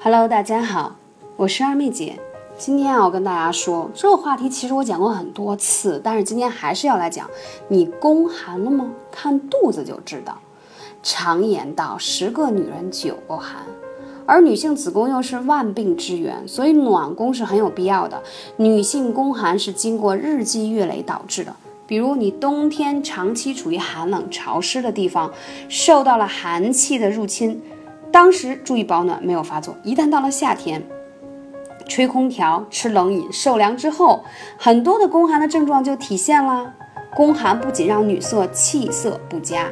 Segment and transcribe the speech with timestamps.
[0.00, 0.94] Hello，大家好，
[1.36, 2.20] 我是二妹姐。
[2.56, 7.28] 今天啊，我跟大家说这个话题，其实我讲过很多次，但是今天还是要来讲。
[7.66, 8.92] 你宫寒了吗？
[9.10, 10.38] 看肚子就知道。
[11.02, 13.66] 常言道，十个女人九个寒，
[14.24, 18.22] 而女性子宫又是万病之源，所以暖宫是很有必要的。
[18.56, 21.52] 女性宫寒是经过日积月累导致的，
[21.88, 25.32] 比如你冬天长期处于寒冷潮湿的地方，
[25.68, 27.60] 受到了寒气的入侵，
[28.18, 30.82] 当时注意保暖没有发作，一旦到了夏天。
[31.86, 34.24] 吹空调、吃冷饮、受凉之后，
[34.56, 36.74] 很多的宫寒的症状就体现了。
[37.14, 39.68] 宫寒不仅让女色气色不佳，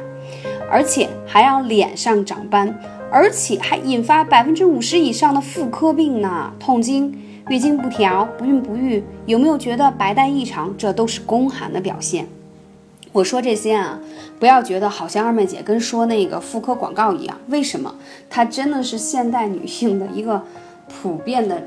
[0.71, 2.73] 而且还让脸上长斑，
[3.11, 6.49] 而且还引发百分之五十以上的妇科病呢。
[6.57, 10.73] 痛经、月经不调、不孕不育，有没有觉得白带异常？
[10.77, 12.25] 这都是宫寒的表现。
[13.17, 13.99] 我说这些啊，
[14.39, 17.35] 不要觉得好像二妹姐跟说那个妇科广告一样。
[17.47, 17.95] 为什么？
[18.29, 20.43] 它真的是现代女性的一个
[21.01, 21.61] 普遍的。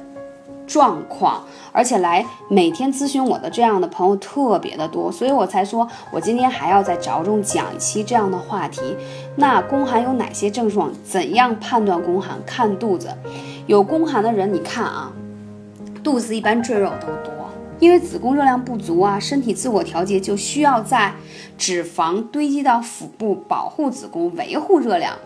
[0.68, 8.80] 状况，而且来每天咨询我的这样的朋友特别的多，所以我才说我今天还要再着重讲一期这样的话题。
[9.34, 10.92] 那宫寒有哪些症状？
[11.04, 12.38] 怎样判断宫寒？
[12.46, 13.08] 看肚子，
[13.66, 15.10] 有宫寒的人，你看啊，
[16.04, 17.32] 肚子一般赘肉都多，
[17.80, 21.14] 因为子宫热量不足啊，身体自我调节就需要在
[21.58, 25.18] 脂肪堆积到腹部保护子宫，维护热量。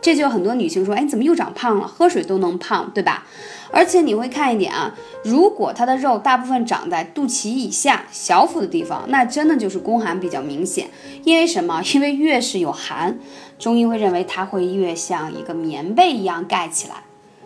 [0.00, 1.86] 这就很多女性说，哎，怎么又长胖了？
[1.88, 3.26] 喝水都能胖，对吧？
[3.70, 10.88] 而且你会看一点啊，如果她的肉大部分长在肚脐以下、小腹的地方，那真的就是宫寒比较明显。
[11.24, 11.82] 因为什么？
[11.94, 13.18] 因为越是有寒，
[13.58, 16.94] 中医会认为它会越像一个棉被一样盖起来。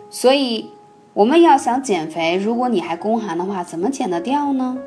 [0.09, 0.69] 所以
[1.13, 4.77] 我们要想减肥，如果你还宫寒的话，怎么减得掉呢？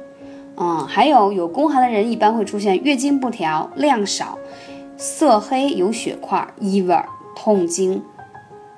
[0.56, 4.38] 嗯，还有有宫寒的人一般会出现月经不调、量少、
[4.97, 6.97] 色黑、有血块、异味。
[7.38, 8.02] 痛经，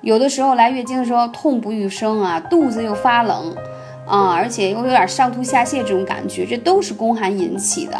[0.01, 3.55] 有的时候来月经的时候痛不欲生啊，肚子又发冷
[4.05, 7.97] 啊，而且又有点上吐下泻这种感觉，这都是宫寒引起的。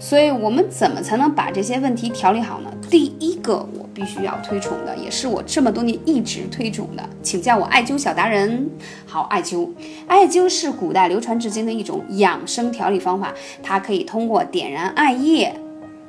[0.00, 2.72] 所以，我们怎么才能把这些问题调理好呢？
[2.88, 8.66] 第一个，我必须要推崇的，也是我这么多年一直推崇的，请叫我艾灸小达人。
[9.06, 9.68] 好，艾灸，
[10.06, 15.54] 艾灸是古代流传至今的一种养生调理方法，它可以通过点燃艾叶，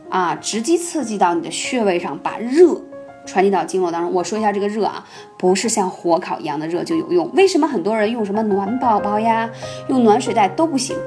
[0.10, 2.82] 啊，直接刺激到你的穴位上，把热。
[3.24, 4.12] 传递到经络当中。
[4.12, 5.06] 我说一下这个热啊，
[5.38, 7.32] 不是像火烤一样的热就有用。
[7.36, 9.48] 为什么很多人用什么暖宝宝呀，
[9.90, 10.98] 用暖水袋都不行？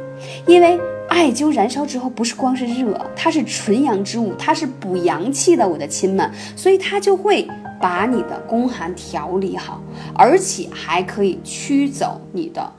[0.47, 0.79] 因为
[1.09, 7.49] 艾灸燃烧之后不是光是热，它是纯阳之物，它是补阳气的，我的亲们，所以它就会
[7.81, 9.81] 把你的宫寒调理好，
[10.15, 12.73] 而且还可以驱走你的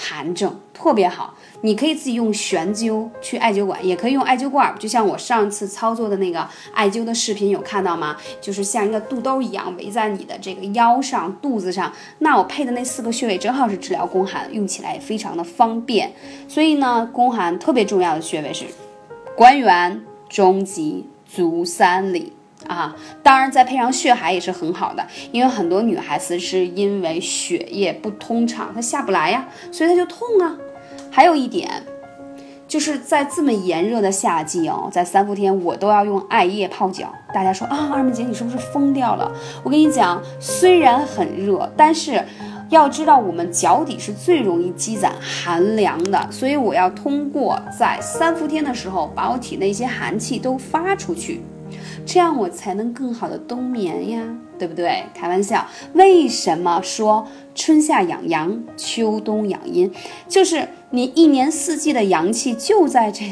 [0.00, 1.34] 寒症，特别好。
[1.62, 8.16] 你可以自己用悬灸去艾灸馆，也可以用艾灸罐，就像我上次操作的那个艾灸的视频，有看到吗？
[8.40, 11.92] 就是像一个肚兜一样围在你的这个腰上、肚子上。
[12.20, 16.12] 那我配的那四个穴位正好是治疗宫寒，用起来也非常的方便。
[16.46, 18.66] 所以呢，宫寒特别重要的穴位是
[19.36, 22.32] 关元、中极、足三里
[22.66, 22.94] 啊。
[23.22, 30.56] 当然再配上血海也是很好的，因为很多女孩子是因为血液不通畅，她下不来呀，所以她就痛啊。
[31.10, 31.70] 还有一点，
[32.66, 37.12] 就是在这么炎热的夏季哦，在三伏天我都要用艾叶泡脚。
[37.32, 39.30] 大家说啊，二妹姐你是不是疯掉了？
[39.62, 42.22] 我跟你讲，虽然很热，但是
[42.68, 51.40] 要知道我们脚底是最容易积攒寒凉的，所以我要通过在三伏天的时候，把我体内一些寒气都发出去。
[52.08, 54.22] 这样我才能更好的冬眠呀，
[54.58, 55.04] 对不对？
[55.14, 59.92] 开玩笑，为什么说春夏养阳，秋冬养阴？
[60.26, 63.26] 就是你一年四季的阳气就在这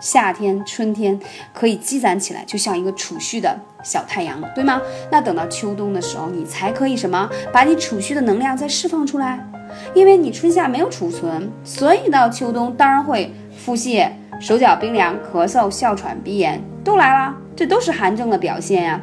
[0.00, 1.20] 夏天、春天
[1.54, 4.82] 可以积攒起来，就像一个储蓄的小太阳，对吗？
[5.08, 7.30] 那等到秋冬的时候，你才可以什么？
[7.52, 9.48] 把你储蓄的能量再释放出来，
[9.94, 14.10] 因为你春夏没有储存，所以到秋冬当然会腹泻、
[14.40, 17.34] 手脚冰凉、咳嗽、哮喘、鼻炎都来了。
[17.56, 19.00] 这都是寒症的表现呀！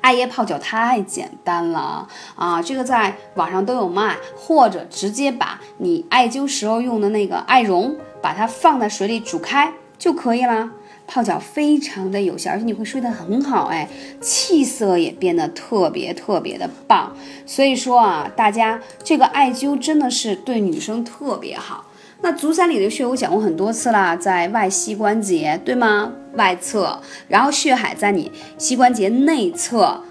[0.00, 2.06] 艾叶泡脚太简单了
[2.36, 10.70] 啊，这个在网上都有卖，或者直接把你艾灸时候用的那个艾绒，把它放在水里煮开就可以了。
[11.08, 13.88] 泡脚非常的有效，而且你会睡得很好，哎，
[14.20, 17.16] 气色也变得特别特别的棒。
[17.44, 21.86] 所以说啊，大家这个艾灸真的是对女生特别好。
[22.20, 26.12] 那足三里的穴我讲过很多次啦，在外膝关节，对吗？
[26.34, 30.02] 外侧，然后血海在你膝关节内侧，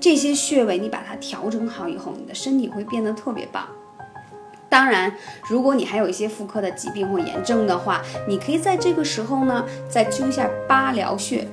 [0.00, 3.64] 这些穴位你把它调整好以后，你的身体会变得特别棒。
[4.68, 5.14] 当然，
[5.48, 11.46] 如果你还有一些妇科的疾病或炎症的话，你可以在这个时候呢，再灸一下八髎穴。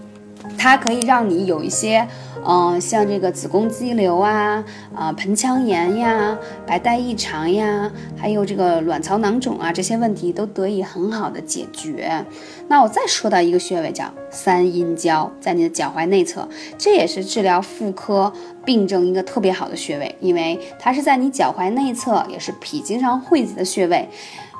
[0.57, 2.07] 它可以让你有一些，
[2.45, 4.63] 嗯，像这个子宫肌瘤啊，
[4.95, 12.25] 啊，盆腔炎呀，白带异常呀，还有这个卵巢囊肿啊，这些问题都得以很好的解决。
[12.67, 16.47] 那我再说到一个穴位叫三阴交，在你的脚踝内侧，
[16.77, 18.31] 这也是治疗妇科
[18.63, 24.07] 病症一个特别好的穴位，因为它是在你脚踝内侧，也是脾经上汇集的穴位。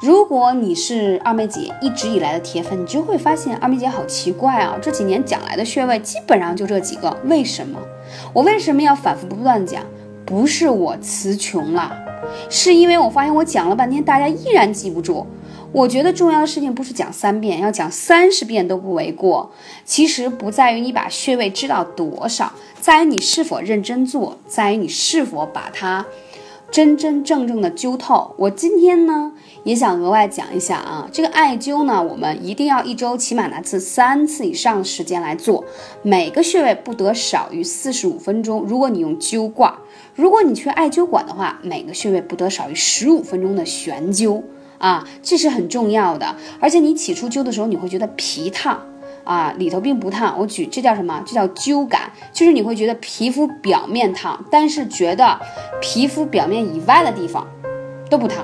[0.01, 4.75] 如果你是二妹姐一直以来的铁粉，你就会发现二妹姐好奇怪啊！
[4.81, 7.79] 这几年讲来的穴位基本上就这几个，为什么？
[8.33, 9.83] 我为什么要反复不断讲？
[10.25, 11.95] 不是我词穷了，
[12.49, 15.27] 是因为我发现我讲了半天，大家依然记不住。
[15.73, 19.51] 我觉得重要的事情不是讲三遍，要讲三十遍都不为过。
[19.85, 26.05] 其实不在于你把穴位知道多少，在于你是否认真做，在于你是否把它
[26.69, 28.35] 真真正正的灸透。
[28.37, 29.31] 我今天呢？
[29.63, 35.63] 也想额外讲一下啊，这个艾灸呢，我们一定要一周起码拿次三次以上的时间来做，
[36.01, 38.61] 每个穴位不得少于四十五分钟。
[38.63, 39.79] 如果你用灸挂，
[40.15, 44.41] 如果你去艾灸馆的话，每个穴位不得少于十五分钟的悬灸
[44.81, 46.35] 啊，这是很重要的。
[46.59, 48.81] 而且你起初灸的时候，你会觉得皮烫
[49.23, 50.37] 啊，里头并不烫。
[50.39, 51.23] 我举这叫什么？
[51.25, 55.39] 这叫灸感，就是你会觉得皮肤表面烫，但是觉得
[55.79, 57.47] 皮肤表面以外的地方
[58.09, 58.43] 都不烫。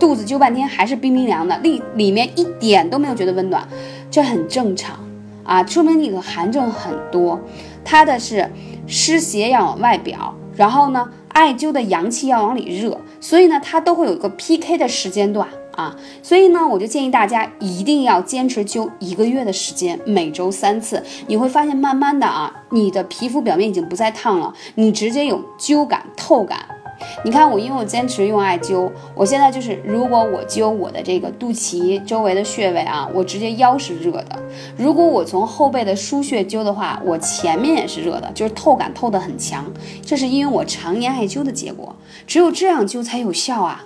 [0.00, 3.66] 肚子灸半天还是冰冰凉的，里里面一点都没有觉得温暖，
[4.10, 4.98] 这很正常
[5.44, 7.40] 啊，说明你的寒症很多。
[7.84, 8.50] 它的是
[8.86, 15.48] 湿邪要往外表，然后呢，艾灸的阳气要往里热，所以呢，它都会有一个 PK 的时间段
[15.78, 15.96] 啊。
[16.22, 26.58] 所以呢，我就建议大家一定要坚持灸一个月的时间，每周三次，你会发现慢慢的啊，你的皮肤表面已经不再烫了，你直接有灸感、透感。
[27.24, 34.36] 你看我，因为我坚持用艾灸，我现在就是，如果我灸我的这个肚脐周围的穴位啊，我直接腰是热的；
[34.76, 39.64] 如果我从后背的腧穴灸的话，我前面也是热的，就是透感透得很强。
[40.04, 41.94] 这是因为我常年艾灸的结果，
[42.26, 43.84] 只有这样灸才有效啊，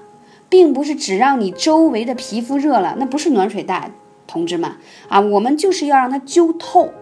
[0.52, 3.90] 并不是只让你周围的皮肤热了，那不是暖水袋，
[4.26, 4.70] 同志们
[5.08, 6.92] 啊，我们就是要让它灸透。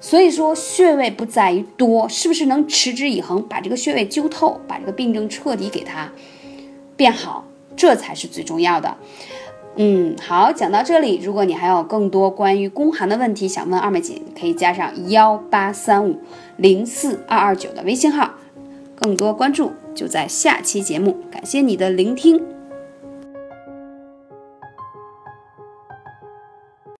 [0.00, 6.10] 所以说，穴位不在于多，是不是能持之以恒，把这个穴位灸透，把这个病症彻底给它
[6.96, 7.44] 变好，
[7.76, 8.96] 这才是最重要的。
[9.76, 16.20] 嗯，好，讲到这里，如果你还有更多关于宫寒的问题想问二妹姐，可以加上幺八三五
[16.56, 18.34] 零四二二九的微信号，
[18.96, 21.16] 更多关注就在下期节目。
[21.30, 22.57] 感谢你的聆听。